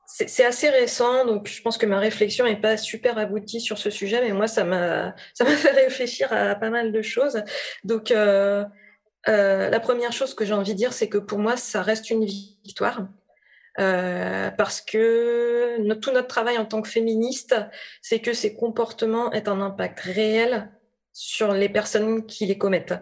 c'est 0.10 0.46
assez 0.46 0.70
récent, 0.70 1.26
donc 1.26 1.48
je 1.48 1.62
pense 1.62 1.78
que 1.78 1.86
ma 1.86 2.00
réflexion 2.00 2.46
n'est 2.46 2.60
pas 2.60 2.78
super 2.78 3.18
aboutie 3.18 3.60
sur 3.60 3.78
ce 3.78 3.90
sujet, 3.90 4.22
mais 4.22 4.32
moi, 4.32 4.48
ça 4.48 4.64
m'a 4.64 5.14
fait 5.38 5.72
réfléchir 5.72 6.32
à 6.32 6.56
pas 6.56 6.70
mal 6.70 6.92
de 6.94 7.02
choses. 7.02 7.44
Donc, 7.84 8.12
euh, 8.12 8.64
euh, 9.28 9.70
la 9.70 9.80
première 9.82 10.14
chose 10.14 10.34
que 10.34 10.46
j'ai 10.46 10.54
envie 10.54 10.72
de 10.72 10.78
dire, 10.78 10.94
c'est 10.94 11.10
que 11.10 11.18
pour 11.18 11.40
moi, 11.40 11.58
ça 11.58 11.82
reste 11.82 12.10
une 12.10 12.26
victoire. 12.26 13.08
Euh, 13.80 14.50
parce 14.52 14.82
que 14.82 15.94
tout 15.96 16.12
notre 16.12 16.28
travail 16.28 16.58
en 16.58 16.66
tant 16.66 16.82
que 16.82 16.90
féministe, 16.90 17.56
c'est 18.02 18.20
que 18.20 18.34
ces 18.34 18.56
comportements 18.56 19.32
aient 19.34 19.48
un 19.48 19.62
impact 19.62 20.00
réel 20.00 20.72
sur 21.14 21.52
les 21.54 21.70
personnes 21.70 22.26
qui 22.26 22.48
les 22.48 22.58
commettent. 22.58 22.96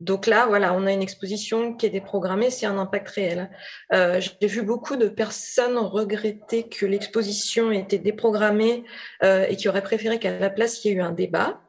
Donc 0.00 0.26
là, 0.26 0.46
voilà, 0.46 0.74
on 0.74 0.86
a 0.86 0.92
une 0.92 1.00
exposition 1.00 1.74
qui 1.74 1.86
est 1.86 1.90
déprogrammée, 1.90 2.50
c'est 2.50 2.66
un 2.66 2.76
impact 2.76 3.08
réel. 3.08 3.50
Euh, 3.94 4.20
j'ai 4.20 4.46
vu 4.46 4.62
beaucoup 4.62 4.96
de 4.96 5.08
personnes 5.08 5.78
regretter 5.78 6.68
que 6.68 6.84
l'exposition 6.84 7.72
ait 7.72 7.78
été 7.78 7.98
déprogrammée 7.98 8.84
euh, 9.22 9.46
et 9.48 9.56
qui 9.56 9.68
auraient 9.68 9.82
préféré 9.82 10.18
qu'à 10.18 10.38
la 10.38 10.50
place, 10.50 10.84
il 10.84 10.88
y 10.88 10.90
ait 10.90 10.96
eu 10.96 11.00
un 11.00 11.12
débat. 11.12 11.62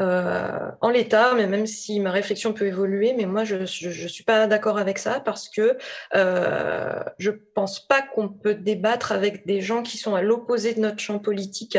Euh, 0.00 0.70
en 0.80 0.90
l'état, 0.90 1.34
mais 1.34 1.46
même 1.46 1.66
si 1.66 2.00
ma 2.00 2.10
réflexion 2.10 2.52
peut 2.52 2.66
évoluer, 2.66 3.14
mais 3.16 3.26
moi 3.26 3.44
je 3.44 3.64
je, 3.64 4.08
suis 4.08 4.24
pas 4.24 4.48
d'accord 4.48 4.76
avec 4.76 4.98
ça 4.98 5.20
parce 5.20 5.48
que 5.48 5.78
euh, 6.16 7.00
je 7.18 7.30
pense 7.30 7.78
pas 7.78 8.02
qu'on 8.02 8.28
peut 8.28 8.56
débattre 8.56 9.12
avec 9.12 9.46
des 9.46 9.60
gens 9.60 9.82
qui 9.82 9.96
sont 9.96 10.16
à 10.16 10.22
l'opposé 10.22 10.74
de 10.74 10.80
notre 10.80 10.98
champ 10.98 11.20
politique. 11.20 11.78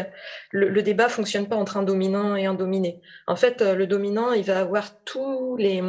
Le, 0.51 0.69
le, 0.69 0.81
débat 0.81 1.09
fonctionne 1.09 1.49
pas 1.49 1.57
entre 1.57 1.75
un 1.75 1.83
dominant 1.83 2.37
et 2.37 2.45
un 2.45 2.53
dominé. 2.53 3.01
En 3.27 3.35
fait, 3.35 3.61
euh, 3.61 3.75
le 3.75 3.85
dominant, 3.85 4.31
il 4.31 4.45
va 4.45 4.61
avoir 4.61 4.97
tous 5.03 5.57
les 5.57 5.81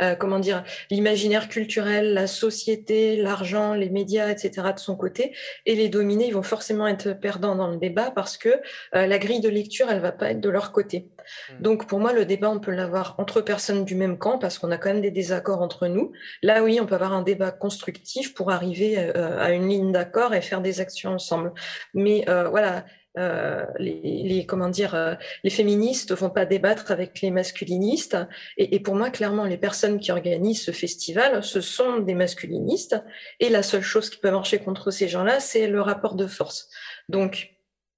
euh, 0.00 0.14
comment 0.14 0.38
dire, 0.38 0.64
l'imaginaire 0.90 1.48
culturel, 1.48 2.14
la 2.14 2.26
société, 2.26 3.16
l'argent, 3.16 3.74
les 3.74 3.90
médias, 3.90 4.30
etc. 4.30 4.68
de 4.74 4.78
son 4.78 4.96
côté. 4.96 5.34
Et 5.66 5.74
les 5.74 5.88
dominés, 5.88 6.26
ils 6.26 6.34
vont 6.34 6.42
forcément 6.42 6.86
être 6.86 7.12
perdants 7.12 7.56
dans 7.56 7.68
le 7.68 7.76
débat 7.76 8.10
parce 8.10 8.36
que 8.36 8.48
euh, 8.94 9.06
la 9.06 9.18
grille 9.18 9.40
de 9.40 9.48
lecture, 9.48 9.90
elle 9.90 10.00
va 10.00 10.12
pas 10.12 10.30
être 10.30 10.40
de 10.40 10.48
leur 10.48 10.72
côté. 10.72 11.08
Mmh. 11.50 11.62
Donc 11.62 11.86
pour 11.86 12.00
moi, 12.00 12.12
le 12.12 12.24
débat, 12.24 12.50
on 12.50 12.60
peut 12.60 12.72
l'avoir 12.72 13.14
entre 13.18 13.40
personnes 13.40 13.84
du 13.84 13.94
même 13.94 14.18
camp 14.18 14.38
parce 14.38 14.58
qu'on 14.58 14.70
a 14.70 14.78
quand 14.78 14.90
même 14.90 15.02
des 15.02 15.10
désaccords 15.10 15.62
entre 15.62 15.86
nous. 15.88 16.12
Là, 16.42 16.62
oui, 16.62 16.78
on 16.80 16.86
peut 16.86 16.94
avoir 16.94 17.12
un 17.12 17.22
débat 17.22 17.50
constructif 17.50 18.34
pour 18.34 18.50
arriver 18.50 18.98
euh, 18.98 19.38
à 19.38 19.52
une 19.52 19.68
ligne 19.68 19.92
d'accord 19.92 20.34
et 20.34 20.40
faire 20.40 20.60
des 20.60 20.80
actions 20.80 21.12
ensemble. 21.12 21.52
Mais 21.94 22.24
voilà, 22.26 22.84
euh, 23.18 23.66
les, 23.78 24.46
comment 24.46 24.70
dire, 24.70 24.94
euh, 24.94 25.14
les 25.44 25.50
féministes 25.50 26.12
vont 26.12 26.30
pas 26.30 26.46
débattre 26.46 26.90
avec 26.90 27.20
les 27.20 27.30
masculinistes. 27.30 28.16
Et, 28.56 28.80
pour 28.80 28.94
moi, 28.94 29.10
clairement, 29.10 29.44
les 29.44 29.58
personnes 29.58 30.00
qui 30.00 30.12
organisent 30.12 30.62
ce 30.62 30.70
festival, 30.70 31.42
ce 31.42 31.60
sont 31.60 31.98
des 31.98 32.14
masculinistes. 32.14 32.96
Et 33.38 33.50
la 33.50 33.62
seule 33.62 33.82
chose 33.82 34.08
qui 34.08 34.18
peut 34.18 34.30
marcher 34.30 34.58
contre 34.58 34.90
ces 34.90 35.08
gens-là, 35.08 35.40
c'est 35.40 35.66
le 35.66 35.82
rapport 35.82 36.14
de 36.14 36.26
force. 36.26 36.70
Donc, 37.08 37.50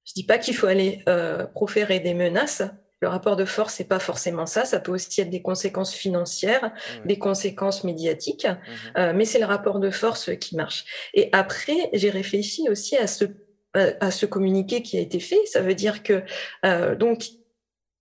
je 0.05 0.13
dis 0.15 0.27
pas 0.27 0.39
qu'il 0.39 0.57
faut 0.57 0.67
aller 0.67 1.03
euh, 1.09 1.47
proférer 1.47 2.01
des 2.01 2.15
menaces. 2.15 2.63
Le 3.01 3.09
rapport 3.09 3.37
de 3.37 3.45
force, 3.45 3.75
c'est 3.75 3.89
pas 3.89 3.99
forcément 3.99 4.47
ça. 4.47 4.65
Ça 4.65 4.81
peut 4.81 4.93
aussi 4.93 5.21
être 5.21 5.31
des 5.31 5.43
conséquences 5.43 5.95
financières, 5.95 6.73
des 7.05 7.19
conséquences 7.19 7.85
médiatiques, 7.85 8.47
mmh 8.47 9.13
mais 9.15 9.27
c'est 9.27 9.39
le 9.39 9.45
rapport 9.45 9.79
de 9.79 9.91
force 9.91 10.31
qui 10.39 10.57
marche. 10.57 10.85
Et 11.13 11.29
après, 11.33 11.91
j'ai 11.93 12.09
réfléchi 12.09 12.67
aussi 12.71 12.97
à 12.97 13.07
ce 13.07 13.27
à 13.75 14.11
ce 14.11 14.27
communiqué 14.27 14.83
qui 14.83 14.99
a 14.99 15.01
été 15.01 15.21
fait. 15.21 15.45
Ça 15.47 15.61
veut 15.61 15.75
dire 15.75 16.03
que 16.03 16.23
euh, 16.65 16.95
donc 16.95 17.25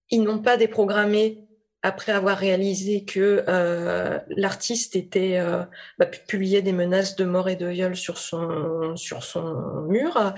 ils 0.10 0.24
n'ont 0.24 0.40
pas 0.40 0.58
déprogrammé 0.58 1.44
après 1.84 2.14
avoir 2.14 2.38
réalisé 2.38 3.04
que 3.04 3.44
euh, 3.50 4.18
l'artiste 4.30 4.96
était 4.96 5.38
euh, 5.38 5.64
bah, 5.98 6.06
publié 6.06 6.62
des 6.62 6.72
menaces 6.72 7.18
de 7.18 7.26
mort 7.26 7.50
et 7.50 7.58
de 7.58 7.68
viol 7.68 7.96
sur 7.96 8.18
son 8.18 8.96
sur 8.96 9.24
son 9.24 9.82
mur. 9.90 10.34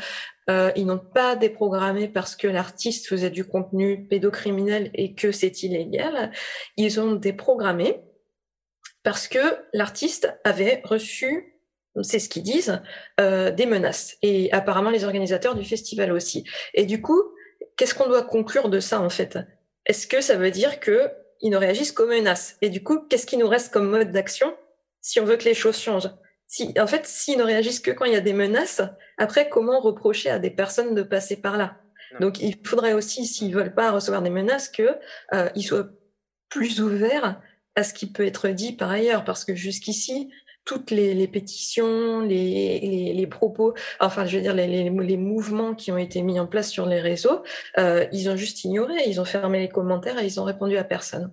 Euh, 0.49 0.71
ils 0.75 0.87
n'ont 0.87 0.97
pas 0.97 1.35
déprogrammé 1.35 2.07
parce 2.07 2.35
que 2.35 2.47
l'artiste 2.47 3.07
faisait 3.07 3.29
du 3.29 3.45
contenu 3.45 4.07
pédocriminel 4.07 4.89
et 4.95 5.13
que 5.13 5.31
c'est 5.31 5.61
illégal. 5.61 6.31
Ils 6.77 6.99
ont 6.99 7.13
déprogrammé 7.13 8.01
parce 9.03 9.27
que 9.27 9.57
l'artiste 9.71 10.35
avait 10.43 10.81
reçu 10.83 11.54
c'est 12.01 12.19
ce 12.19 12.29
qu'ils 12.29 12.43
disent, 12.43 12.81
euh, 13.19 13.51
des 13.51 13.65
menaces. 13.65 14.17
Et 14.21 14.51
apparemment, 14.51 14.89
les 14.89 15.03
organisateurs 15.03 15.55
du 15.55 15.65
festival 15.65 16.11
aussi. 16.11 16.43
Et 16.73 16.85
du 16.85 17.01
coup, 17.01 17.21
qu'est-ce 17.77 17.95
qu'on 17.95 18.07
doit 18.07 18.23
conclure 18.23 18.69
de 18.69 18.79
ça, 18.79 19.01
en 19.01 19.09
fait? 19.09 19.39
Est-ce 19.85 20.07
que 20.07 20.21
ça 20.21 20.35
veut 20.35 20.51
dire 20.51 20.79
qu'ils 20.79 21.49
ne 21.51 21.57
réagissent 21.57 21.91
qu'aux 21.91 22.07
menaces? 22.07 22.57
Et 22.61 22.69
du 22.69 22.83
coup, 22.83 22.99
qu'est-ce 23.09 23.25
qui 23.25 23.37
nous 23.37 23.47
reste 23.47 23.71
comme 23.71 23.89
mode 23.89 24.11
d'action 24.11 24.55
si 25.01 25.19
on 25.19 25.25
veut 25.25 25.37
que 25.37 25.45
les 25.45 25.53
choses 25.53 25.77
changent? 25.77 26.09
Si, 26.47 26.73
En 26.79 26.87
fait, 26.87 27.05
s'ils 27.05 27.37
ne 27.37 27.43
réagissent 27.43 27.79
que 27.79 27.91
quand 27.91 28.05
il 28.05 28.13
y 28.13 28.17
a 28.17 28.21
des 28.21 28.33
menaces, 28.33 28.81
après, 29.17 29.49
comment 29.49 29.79
reprocher 29.79 30.29
à 30.29 30.39
des 30.39 30.51
personnes 30.51 30.95
de 30.95 31.03
passer 31.03 31.37
par 31.37 31.57
là? 31.57 31.77
Donc, 32.19 32.39
il 32.39 32.55
faudrait 32.65 32.93
aussi, 32.93 33.25
s'ils 33.25 33.49
ne 33.49 33.55
veulent 33.55 33.73
pas 33.73 33.91
recevoir 33.91 34.21
des 34.21 34.29
menaces, 34.29 34.69
qu'ils 34.69 34.97
euh, 35.33 35.49
soient 35.59 35.89
plus 36.49 36.79
ouverts 36.79 37.41
à 37.75 37.83
ce 37.83 37.93
qui 37.93 38.11
peut 38.11 38.25
être 38.25 38.47
dit 38.49 38.73
par 38.73 38.89
ailleurs, 38.89 39.25
parce 39.25 39.43
que 39.43 39.53
jusqu'ici, 39.53 40.31
toutes 40.65 40.91
les, 40.91 41.27
pétitions, 41.27 42.21
les, 42.21 43.27
propos, 43.29 43.73
enfin, 43.99 44.25
je 44.25 44.37
veux 44.37 44.41
dire, 44.41 44.55
les, 44.55 45.17
mouvements 45.17 45.75
qui 45.75 45.91
ont 45.91 45.97
été 45.97 46.21
mis 46.21 46.39
en 46.39 46.47
place 46.47 46.69
sur 46.69 46.87
les 46.87 46.99
réseaux, 46.99 47.43
euh, 47.77 48.05
ils 48.11 48.29
ont 48.29 48.35
juste 48.35 48.63
ignoré, 48.63 48.95
ils 49.07 49.21
ont 49.21 49.25
fermé 49.25 49.59
les 49.59 49.69
commentaires 49.69 50.19
et 50.19 50.25
ils 50.25 50.39
ont 50.39 50.43
répondu 50.43 50.77
à 50.77 50.83
personne. 50.83 51.31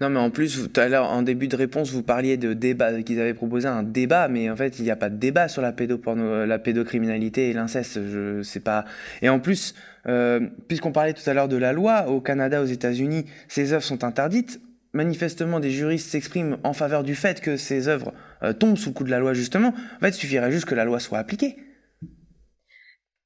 Non, 0.00 0.10
mais 0.10 0.20
en 0.20 0.30
plus, 0.30 0.68
tout 0.70 0.80
à 0.80 0.88
l'heure, 0.88 1.10
en 1.10 1.22
début 1.22 1.48
de 1.48 1.56
réponse, 1.56 1.90
vous 1.90 2.04
parliez 2.04 2.36
de 2.36 2.52
débat, 2.52 3.02
qu'ils 3.02 3.20
avaient 3.20 3.34
proposé 3.34 3.66
un 3.66 3.82
débat, 3.82 4.28
mais 4.28 4.48
en 4.48 4.56
fait, 4.56 4.78
il 4.78 4.84
n'y 4.84 4.90
a 4.90 4.96
pas 4.96 5.10
de 5.10 5.16
débat 5.16 5.48
sur 5.48 5.60
la, 5.60 5.72
pédoporno, 5.72 6.46
la 6.46 6.58
pédocriminalité 6.58 7.50
et 7.50 7.52
l'inceste. 7.52 8.00
Je 8.04 8.42
sais 8.42 8.60
pas. 8.60 8.84
Et 9.22 9.28
en 9.28 9.40
plus, 9.40 9.74
euh, 10.06 10.48
puisqu'on 10.68 10.92
parlait 10.92 11.14
tout 11.14 11.28
à 11.28 11.34
l'heure 11.34 11.48
de 11.48 11.56
la 11.56 11.72
loi, 11.72 12.06
au 12.08 12.20
Canada, 12.20 12.62
aux 12.62 12.66
États-Unis, 12.66 13.26
ces 13.48 13.72
œuvres 13.72 13.84
sont 13.84 14.04
interdites 14.04 14.60
manifestement 14.92 15.60
des 15.60 15.70
juristes 15.70 16.08
s'expriment 16.08 16.58
en 16.64 16.72
faveur 16.72 17.02
du 17.02 17.14
fait 17.14 17.40
que 17.40 17.56
ces 17.56 17.88
œuvres 17.88 18.12
euh, 18.42 18.52
tombent 18.52 18.76
sous 18.76 18.90
le 18.90 18.94
coup 18.94 19.04
de 19.04 19.10
la 19.10 19.18
loi, 19.18 19.34
justement, 19.34 19.68
en 19.68 20.00
fait, 20.00 20.10
il 20.10 20.14
suffirait 20.14 20.52
juste 20.52 20.66
que 20.66 20.74
la 20.74 20.84
loi 20.84 21.00
soit 21.00 21.18
appliquée. 21.18 21.56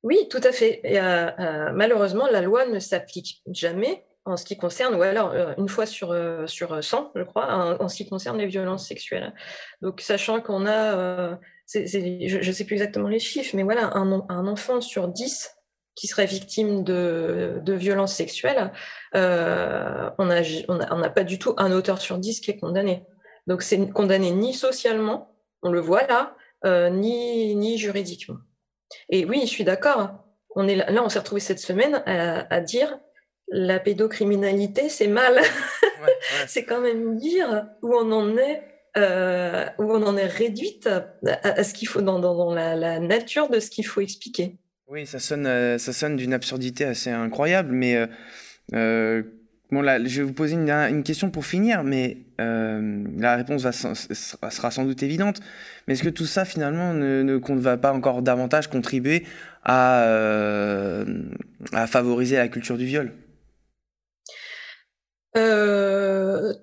Oui, 0.03 0.27
tout 0.31 0.41
à 0.43 0.53
fait. 0.53 0.81
Euh, 0.85 1.31
euh, 1.39 1.73
malheureusement, 1.75 2.27
la 2.27 2.41
loi 2.41 2.67
ne 2.67 2.79
s'applique 2.79 3.43
jamais 3.47 4.05
en 4.25 4.37
ce 4.37 4.45
qui 4.45 4.57
concerne, 4.57 4.95
ou 4.95 5.03
alors 5.03 5.35
une 5.59 5.69
fois 5.69 5.85
sur, 5.85 6.17
sur 6.47 6.85
100, 6.85 7.11
je 7.17 7.25
crois, 7.25 7.77
en, 7.81 7.89
ce 7.89 7.97
qui 7.97 8.09
concerne 8.09 8.39
les 8.39 8.47
violences 8.47 8.87
sexuelles. 8.87 9.35
Donc, 9.81 10.01
sachant 10.01 10.41
qu'on 10.41 10.65
a, 10.65 11.41
je 11.75 12.47
ne 12.47 12.53
sais 12.53 12.65
plus 12.65 12.75
exactement 12.75 13.09
les 13.09 13.19
chiffres, 13.19 13.57
mais 13.57 13.65
voilà, 13.65 13.91
un, 13.97 14.47
enfant 14.47 14.81
sur 14.81 15.09
10 15.09 15.51
qui 15.97 16.07
serait 16.07 16.27
victime 16.27 16.85
de, 16.85 17.59
de 17.65 17.73
violences 17.73 18.15
sexuelles, 18.15 18.71
on 19.13 20.27
n'a 20.27 21.11
pas 21.11 21.25
du 21.25 21.41
tout 21.41 21.55
un 21.59 21.73
auteur 21.73 22.01
sur 22.01 22.19
dix 22.19 22.41
qui 22.41 22.53
est 22.53 22.59
condamné. 22.59 23.05
Donc 23.47 23.63
c'est 23.63 23.91
condamné 23.91 24.31
ni 24.31 24.55
socialement, 24.55 25.35
on 25.63 25.71
le 25.71 25.81
voit 25.81 26.07
là, 26.07 26.37
euh, 26.65 26.91
ni, 26.91 27.55
ni 27.55 27.79
juridiquement. 27.79 28.39
Et 29.09 29.25
oui, 29.25 29.41
je 29.43 29.47
suis 29.47 29.65
d'accord. 29.65 30.11
On 30.55 30.69
est 30.69 30.77
là, 30.77 30.91
là 30.91 31.03
on 31.03 31.09
s'est 31.09 31.19
retrouvé 31.19 31.41
cette 31.41 31.59
semaine 31.59 32.03
à, 32.07 32.61
dire 32.61 32.99
la 33.49 33.81
pédocriminalité, 33.81 34.89
c'est 34.89 35.09
mal. 35.09 35.41
c'est 36.47 36.65
quand 36.65 36.81
même 36.81 37.17
dire 37.17 37.67
où 37.83 37.95
on 37.95 38.13
en 38.13 38.37
est 38.37 38.63
euh, 38.99 39.65
où 39.79 39.85
on 39.85 40.03
en 40.03 40.19
est 40.19 40.27
réduite 40.27 40.87
à, 40.87 41.65
ce 41.65 41.73
qu'il 41.73 41.89
faut 41.89 42.03
dans, 42.03 42.19
dans, 42.19 42.37
dans 42.37 42.53
la, 42.53 42.77
la, 42.77 43.01
nature 43.01 43.49
de 43.49 43.59
ce 43.59 43.71
qu'il 43.71 43.87
faut 43.87 44.03
expliquer. 44.03 44.59
Oui, 44.87 45.07
ça 45.07 45.19
sonne, 45.19 45.47
euh, 45.47 45.79
ça 45.79 45.95
sonne 45.95 46.17
d'une 46.17 46.35
absurdité 46.35 46.85
assez 46.85 47.09
incroyable, 47.09 47.73
mais 47.73 48.07
euh, 48.75 49.23
bon, 49.73 49.83
là, 49.83 49.99
je 50.05 50.19
vais 50.19 50.23
vous 50.23 50.33
poser 50.33 50.55
une, 50.55 51.03
question 51.03 51.31
pour 51.31 51.45
finir, 51.45 51.83
mais 51.83 52.19
la 52.39 53.37
réponse 53.37 53.67
sera 53.71 54.71
sans 54.71 54.85
doute 54.85 55.03
évidente. 55.03 55.41
Mais 55.87 55.95
est-ce 55.95 56.03
que 56.03 56.09
tout 56.09 56.27
ça, 56.27 56.45
finalement, 56.45 56.95
ne, 56.95 57.23
ne, 57.23 57.61
va 57.61 57.77
pas 57.77 57.93
encore 57.93 58.23
davantage 58.23 58.69
contribuer 58.69 59.25
à, 59.65 60.05
à 61.73 61.87
favoriser 61.87 62.37
la 62.37 62.49
culture 62.49 62.77
du 62.77 62.87
viol? 62.87 63.13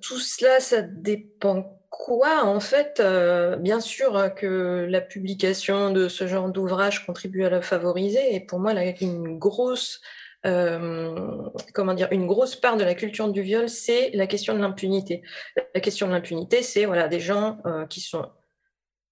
Tout 0.02 0.20
cela, 0.20 0.60
ça 0.60 0.82
dépend 0.82 1.80
quoi, 1.90 2.46
en 2.46 2.60
fait, 2.60 3.00
euh, 3.00 3.56
bien 3.58 3.80
sûr 3.80 4.34
que 4.36 4.88
la 4.90 5.02
publication 5.02 5.92
de 5.92 6.08
ce 6.08 6.28
genre 6.28 6.50
d'ouvrage 6.50 7.06
contribue 7.06 7.44
à 7.44 7.50
la 7.50 7.62
favoriser, 7.62 8.36
et 8.36 8.40
pour 8.40 8.60
moi, 8.60 8.74
une 9.02 9.38
grosse, 9.38 10.02
euh, 10.46 11.50
comment 11.74 11.94
dire, 11.94 12.08
une 12.12 12.26
grosse 12.26 12.56
part 12.56 12.78
de 12.78 12.84
la 12.84 12.96
culture 12.96 13.30
du 13.30 13.42
viol, 13.42 13.68
c'est 13.70 14.12
la 14.14 14.28
question 14.28 14.54
de 14.54 14.60
l'impunité. 14.60 15.22
La 15.74 15.82
question 15.82 16.08
de 16.08 16.14
l'impunité, 16.14 16.64
c'est 16.64 16.86
voilà 16.86 17.08
des 17.08 17.20
gens 17.20 17.58
euh, 17.66 17.86
qui 17.86 18.00
sont 18.02 18.26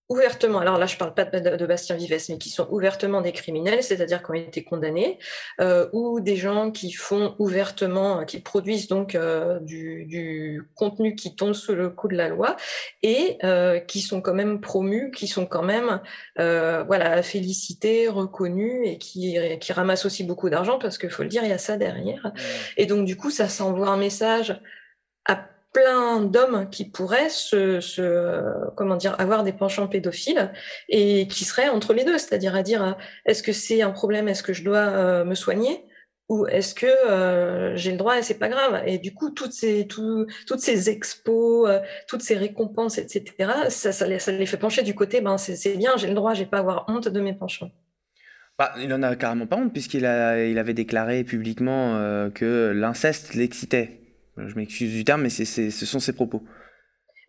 ouvertement, 0.09 0.59
alors 0.59 0.77
là 0.77 0.85
je 0.85 0.97
parle 0.97 1.13
pas 1.13 1.25
de, 1.25 1.65
Bastien 1.65 1.95
Vives, 1.95 2.17
mais 2.29 2.37
qui 2.37 2.49
sont 2.49 2.67
ouvertement 2.71 3.21
des 3.21 3.33
criminels, 3.33 3.83
c'est-à-dire 3.83 4.23
qui 4.23 4.31
ont 4.31 4.35
été 4.35 4.63
condamnés, 4.63 5.19
euh, 5.59 5.87
ou 5.91 6.21
des 6.21 6.37
gens 6.37 6.71
qui 6.71 6.91
font 6.93 7.35
ouvertement, 7.39 8.23
qui 8.23 8.39
produisent 8.39 8.87
donc 8.87 9.15
euh, 9.15 9.59
du, 9.59 10.63
contenu 10.75 11.15
qui 11.15 11.35
tombe 11.35 11.53
sous 11.53 11.75
le 11.75 11.89
coup 11.89 12.07
de 12.07 12.15
la 12.15 12.29
loi 12.29 12.55
et 13.03 13.37
euh, 13.43 13.79
qui 13.79 13.99
sont 14.01 14.21
quand 14.21 14.33
même 14.33 14.61
promus, 14.61 15.11
qui 15.11 15.27
sont 15.27 15.45
quand 15.45 15.63
même 15.63 16.01
voilà 16.37 17.21
félicités, 17.23 18.07
reconnus 18.07 18.81
et 18.85 18.97
qui, 18.97 19.37
qui 19.59 19.73
ramassent 19.73 20.05
aussi 20.05 20.23
beaucoup 20.23 20.49
d'argent 20.49 20.79
parce 20.79 20.97
qu'il 20.97 21.09
faut 21.09 21.23
le 21.23 21.29
dire, 21.29 21.43
il 21.43 21.49
y 21.49 21.53
a 21.53 21.57
ça 21.57 21.77
derrière. 21.77 22.31
Et 22.77 22.85
donc 22.85 23.05
du 23.05 23.17
coup, 23.17 23.29
ça 23.29 23.49
s'envoie 23.49 23.89
un 23.89 23.97
message 23.97 24.59
à 25.25 25.49
plein 25.73 26.21
d'hommes 26.21 26.69
qui 26.69 26.89
pourraient 26.89 27.29
se, 27.29 27.79
comment 28.75 28.95
dire, 28.95 29.15
avoir 29.19 29.43
des 29.43 29.53
penchants 29.53 29.87
pédophiles 29.87 30.51
et 30.89 31.27
qui 31.27 31.45
seraient 31.45 31.69
entre 31.69 31.93
les 31.93 32.03
deux, 32.03 32.17
c'est-à-dire 32.17 32.55
à 32.55 32.63
dire 32.63 32.97
est-ce 33.25 33.43
que 33.43 33.53
c'est 33.53 33.81
un 33.81 33.91
problème, 33.91 34.27
est-ce 34.27 34.43
que 34.43 34.53
je 34.53 34.63
dois 34.63 34.77
euh, 34.77 35.25
me 35.25 35.35
soigner 35.35 35.85
ou 36.29 36.45
est-ce 36.47 36.75
que 36.75 36.85
euh, 36.85 37.73
j'ai 37.77 37.91
le 37.91 37.97
droit 37.97 38.17
et 38.17 38.21
c'est 38.21 38.37
pas 38.37 38.49
grave 38.49 38.83
Et 38.85 38.97
du 38.97 39.13
coup, 39.13 39.29
toutes 39.29 39.53
ces, 39.53 39.87
toutes 39.87 40.59
ces 40.59 40.89
expos, 40.89 41.69
euh, 41.69 41.79
toutes 42.07 42.21
ces 42.21 42.35
récompenses, 42.35 42.97
etc., 42.97 43.49
ça, 43.69 43.93
ça, 43.93 44.05
les, 44.07 44.19
fait 44.19 44.57
pencher 44.57 44.81
du 44.81 44.93
côté, 44.93 45.21
ben 45.21 45.37
c'est 45.37 45.77
bien, 45.77 45.95
j'ai 45.95 46.07
le 46.07 46.15
droit, 46.15 46.33
j'ai 46.33 46.45
pas 46.45 46.57
à 46.57 46.59
avoir 46.59 46.85
honte 46.89 47.07
de 47.07 47.21
mes 47.21 47.33
penchants. 47.33 47.71
Bah, 48.57 48.73
il 48.77 48.91
en 48.93 49.03
a 49.03 49.15
carrément 49.15 49.47
pas 49.47 49.55
honte 49.55 49.71
puisqu'il 49.71 49.99
il 50.01 50.57
avait 50.57 50.73
déclaré 50.73 51.23
publiquement 51.23 51.93
que 52.33 52.73
l'inceste 52.75 53.35
l'excitait. 53.35 54.06
Je 54.37 54.55
m'excuse 54.55 54.93
du 54.93 55.03
terme, 55.03 55.23
mais 55.23 55.29
ce 55.29 55.85
sont 55.85 55.99
ses 55.99 56.13
propos. 56.13 56.43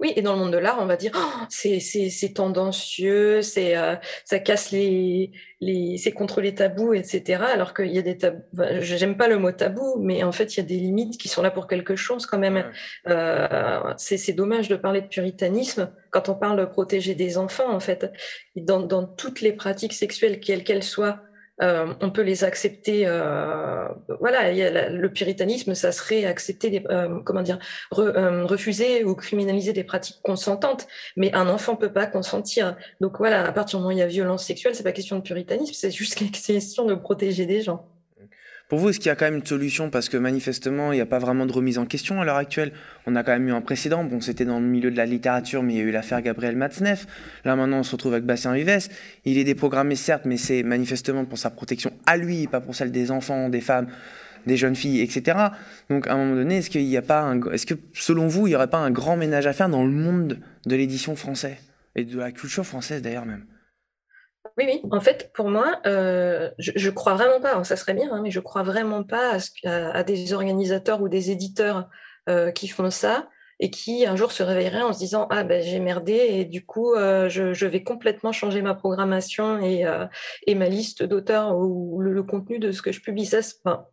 Oui, 0.00 0.12
et 0.14 0.22
dans 0.22 0.34
le 0.34 0.38
monde 0.38 0.52
de 0.52 0.58
l'art, 0.58 0.78
on 0.80 0.86
va 0.86 0.96
dire 0.96 1.10
oh, 1.16 1.44
c'est, 1.48 2.32
tendancieux, 2.32 3.42
c'est 3.42 3.76
euh, 3.76 3.96
ça 4.24 4.38
casse 4.38 4.70
les, 4.70 5.32
les 5.60 5.98
c'est 5.98 6.12
contre 6.12 6.40
les 6.40 6.54
tabous, 6.54 6.94
etc. 6.94 7.42
Alors 7.52 7.74
qu'il 7.74 7.90
y 7.90 7.98
a 7.98 8.02
des 8.02 8.16
tabous. 8.16 8.40
j'aime 8.80 9.16
pas 9.16 9.26
le 9.26 9.38
mot 9.38 9.50
tabou, 9.50 9.96
mais 9.98 10.22
en 10.22 10.30
fait, 10.30 10.56
il 10.56 10.58
y 10.58 10.62
a 10.62 10.66
des 10.66 10.76
limites 10.76 11.18
qui 11.18 11.26
sont 11.26 11.42
là 11.42 11.50
pour 11.50 11.66
quelque 11.66 11.96
chose 11.96 12.26
quand 12.26 12.38
même. 12.38 12.70
Euh, 13.08 13.94
c'est, 13.96 14.32
dommage 14.32 14.68
de 14.68 14.76
parler 14.76 15.00
de 15.00 15.08
puritanisme 15.08 15.90
quand 16.10 16.28
on 16.28 16.36
parle 16.36 16.60
de 16.60 16.64
protéger 16.64 17.16
des 17.16 17.36
enfants, 17.36 17.72
en 17.72 17.80
fait. 17.80 18.12
Dans, 18.54 18.80
dans 18.80 19.04
toutes 19.04 19.40
les 19.40 19.52
pratiques 19.52 19.94
sexuelles, 19.94 20.38
quelles 20.38 20.62
qu'elles 20.62 20.84
soient, 20.84 21.22
euh, 21.62 21.94
on 22.00 22.10
peut 22.10 22.22
les 22.22 22.44
accepter. 22.44 23.06
Euh, 23.06 23.88
voilà, 24.20 24.52
le 24.90 25.12
puritanisme, 25.12 25.74
ça 25.74 25.92
serait 25.92 26.24
accepter, 26.24 26.70
des, 26.70 26.84
euh, 26.90 27.20
comment 27.24 27.42
dire, 27.42 27.58
refuser 27.90 29.04
ou 29.04 29.14
criminaliser 29.14 29.72
des 29.72 29.84
pratiques 29.84 30.20
consentantes. 30.22 30.86
Mais 31.16 31.32
un 31.34 31.48
enfant 31.48 31.76
peut 31.76 31.92
pas 31.92 32.06
consentir. 32.06 32.76
Donc 33.00 33.18
voilà, 33.18 33.46
à 33.46 33.52
partir 33.52 33.78
du 33.78 33.82
moment 33.82 33.94
où 33.94 33.96
il 33.96 34.00
y 34.00 34.02
a 34.02 34.06
violence 34.06 34.44
sexuelle, 34.44 34.74
c'est 34.74 34.82
pas 34.82 34.92
question 34.92 35.16
de 35.16 35.22
puritanisme, 35.22 35.74
c'est 35.74 35.90
juste 35.90 36.14
question 36.32 36.84
de 36.84 36.94
protéger 36.94 37.46
des 37.46 37.62
gens. 37.62 37.86
Pour 38.68 38.78
vous, 38.78 38.90
est-ce 38.90 38.98
qu'il 38.98 39.06
y 39.06 39.10
a 39.10 39.16
quand 39.16 39.24
même 39.24 39.36
une 39.36 39.46
solution? 39.46 39.88
Parce 39.88 40.10
que 40.10 40.18
manifestement, 40.18 40.92
il 40.92 40.96
n'y 40.96 41.00
a 41.00 41.06
pas 41.06 41.18
vraiment 41.18 41.46
de 41.46 41.52
remise 41.52 41.78
en 41.78 41.86
question 41.86 42.20
à 42.20 42.26
l'heure 42.26 42.36
actuelle. 42.36 42.72
On 43.06 43.16
a 43.16 43.24
quand 43.24 43.32
même 43.32 43.48
eu 43.48 43.52
un 43.52 43.62
précédent. 43.62 44.04
Bon, 44.04 44.20
c'était 44.20 44.44
dans 44.44 44.60
le 44.60 44.66
milieu 44.66 44.90
de 44.90 44.96
la 44.98 45.06
littérature, 45.06 45.62
mais 45.62 45.72
il 45.72 45.76
y 45.78 45.80
a 45.80 45.84
eu 45.84 45.90
l'affaire 45.90 46.20
Gabriel 46.20 46.54
Matzneff. 46.54 47.06
Là, 47.46 47.56
maintenant, 47.56 47.78
on 47.78 47.82
se 47.82 47.92
retrouve 47.92 48.12
avec 48.12 48.26
Bastien 48.26 48.52
Vives. 48.52 48.90
Il 49.24 49.38
est 49.38 49.44
déprogrammé, 49.44 49.96
certes, 49.96 50.26
mais 50.26 50.36
c'est 50.36 50.62
manifestement 50.62 51.24
pour 51.24 51.38
sa 51.38 51.48
protection 51.48 51.92
à 52.04 52.18
lui, 52.18 52.46
pas 52.46 52.60
pour 52.60 52.74
celle 52.74 52.92
des 52.92 53.10
enfants, 53.10 53.48
des 53.48 53.62
femmes, 53.62 53.86
des 54.46 54.58
jeunes 54.58 54.76
filles, 54.76 55.00
etc. 55.00 55.38
Donc, 55.88 56.06
à 56.06 56.12
un 56.12 56.18
moment 56.18 56.34
donné, 56.34 56.58
est-ce 56.58 56.68
qu'il 56.68 56.84
n'y 56.84 56.98
a 56.98 57.02
pas 57.02 57.22
un... 57.22 57.40
Est-ce 57.50 57.64
que, 57.64 57.74
selon 57.94 58.28
vous, 58.28 58.48
il 58.48 58.50
n'y 58.50 58.56
aurait 58.56 58.68
pas 58.68 58.76
un 58.76 58.90
grand 58.90 59.16
ménage 59.16 59.46
à 59.46 59.54
faire 59.54 59.70
dans 59.70 59.82
le 59.82 59.92
monde 59.92 60.40
de 60.66 60.76
l'édition 60.76 61.16
française 61.16 61.56
et 61.96 62.04
de 62.04 62.18
la 62.18 62.32
culture 62.32 62.66
française, 62.66 63.00
d'ailleurs, 63.00 63.24
même? 63.24 63.46
Oui, 64.56 64.64
oui. 64.66 64.82
En 64.90 65.00
fait, 65.00 65.30
pour 65.34 65.48
moi, 65.48 65.80
euh, 65.86 66.50
je, 66.58 66.72
je 66.74 66.90
crois 66.90 67.14
vraiment 67.14 67.40
pas, 67.40 67.62
ça 67.64 67.76
serait 67.76 67.94
bien, 67.94 68.10
hein, 68.12 68.20
mais 68.22 68.30
je 68.30 68.40
crois 68.40 68.62
vraiment 68.62 69.04
pas 69.04 69.38
à, 69.64 70.02
des 70.02 70.32
organisateurs 70.32 71.00
ou 71.00 71.08
des 71.08 71.30
éditeurs 71.30 71.88
euh, 72.28 72.50
qui 72.50 72.68
font 72.68 72.90
ça 72.90 73.28
et 73.60 73.70
qui 73.70 74.06
un 74.06 74.16
jour 74.16 74.30
se 74.30 74.42
réveilleraient 74.42 74.82
en 74.82 74.92
se 74.92 74.98
disant 74.98 75.26
ah 75.30 75.42
ben 75.42 75.60
j'ai 75.60 75.80
merdé 75.80 76.12
et 76.12 76.44
du 76.44 76.64
coup 76.64 76.94
euh, 76.94 77.28
je, 77.28 77.66
vais 77.66 77.82
complètement 77.82 78.30
changer 78.30 78.62
ma 78.62 78.74
programmation 78.74 79.60
et, 79.60 79.84
et 80.46 80.54
ma 80.54 80.68
liste 80.68 81.02
d'auteurs 81.02 81.56
ou 81.58 82.00
le, 82.00 82.22
contenu 82.22 82.58
de 82.58 82.70
ce 82.70 82.82
que 82.82 82.92
je 82.92 83.00
publie. 83.00 83.26
Ça, 83.26 83.38
enfin, 83.64 83.86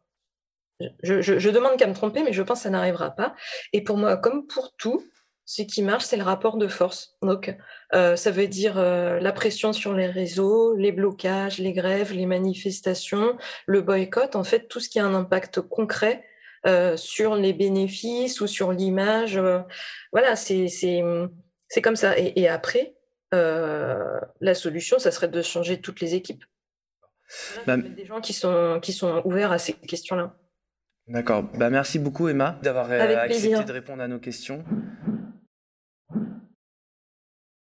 je, 1.04 1.22
je, 1.22 1.50
demande 1.50 1.78
qu'à 1.78 1.88
me 1.88 1.94
tromper, 1.94 2.24
mais 2.24 2.34
je 2.34 2.44
pense 2.44 2.60
que 2.60 2.64
ça 2.64 2.70
n'arrivera 2.70 3.12
pas. 3.12 3.36
Et 3.74 3.84
pour 3.84 3.98
moi, 3.98 4.18
comme 4.18 4.46
pour 4.46 4.76
tout, 4.78 5.04
ce 5.46 5.62
qui 5.62 5.84
marche, 5.84 6.06
c'est 6.06 6.18
le 6.18 6.24
rapport 6.24 6.58
de 6.58 6.68
force. 6.68 7.16
Donc, 7.22 7.56
euh, 7.94 8.16
ça 8.16 8.32
veut 8.32 8.48
dire 8.48 8.80
euh, 8.80 9.20
la 9.20 9.32
pression 9.32 9.74
sur 9.74 9.94
les 9.94 10.08
réseaux, 10.08 10.76
les 10.76 10.92
blocages, 10.92 11.60
les 11.60 11.72
grèves, 11.72 12.14
les 12.14 12.26
manifestations, 12.26 13.38
le 13.68 13.82
boycott, 13.82 14.36
en 14.36 14.44
fait, 14.44 14.68
tout 14.68 14.80
ce 14.80 14.90
qui 14.90 15.00
a 15.00 15.06
un 15.06 15.14
impact 15.14 15.62
concret 15.62 16.26
euh, 16.66 16.98
sur 16.98 17.36
les 17.36 17.54
bénéfices 17.54 18.42
ou 18.42 18.48
sur 18.48 18.72
l'image. 18.72 19.40
voilà, 20.12 20.36
c'est 20.36 21.04
comme 21.84 21.96
ça. 21.96 22.18
Et, 22.18 22.48
après, 22.48 22.96
la 23.32 24.56
solution, 24.56 24.98
ça 24.98 25.12
serait 25.12 25.28
de 25.28 25.42
changer 25.44 25.80
toutes 25.80 26.02
les 26.02 26.16
équipes. 26.16 26.44
Bah, 27.68 27.78
des 27.78 28.06
gens 28.06 28.22
qui 28.22 28.34
sont, 28.34 28.80
qui 28.82 28.94
sont 28.94 29.22
ouverts 29.26 29.52
à 29.52 29.60
ces 29.60 29.74
questions-là. 29.74 30.36
D'accord. 31.08 31.44
Bah, 31.54 31.70
merci 31.70 32.00
beaucoup, 32.00 32.30
Emma, 32.30 32.58
d'avoir 32.64 32.90
accepté 32.90 33.64
de 33.64 33.72
répondre 33.72 34.02
à 34.02 34.08
nos 34.08 34.20
questions. 34.20 34.64